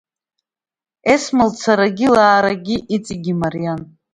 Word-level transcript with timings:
Есма 1.13 1.45
лцарагьы-лаарагьы 1.49 2.77
иҵегь 2.95 3.27
имариан. 3.33 3.81